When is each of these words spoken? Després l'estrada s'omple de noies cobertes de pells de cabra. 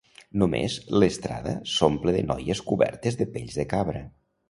Després 0.43 0.77
l'estrada 1.01 1.53
s'omple 1.75 2.17
de 2.17 2.25
noies 2.33 2.65
cobertes 2.73 3.23
de 3.25 3.33
pells 3.37 3.63
de 3.63 3.71
cabra. 3.77 4.07